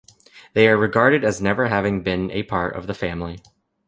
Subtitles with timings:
[0.55, 3.37] They are regarded as never having even been a part of the family.